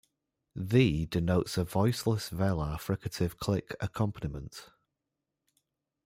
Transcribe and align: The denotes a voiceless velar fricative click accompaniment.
The 0.55 1.05
denotes 1.05 1.59
a 1.59 1.63
voiceless 1.63 2.29
velar 2.31 2.77
fricative 2.79 3.37
click 3.37 3.75
accompaniment. 3.79 4.71